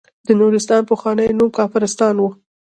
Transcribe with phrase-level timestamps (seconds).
[0.25, 2.23] د نورستان پخوانی نوم کافرستان و.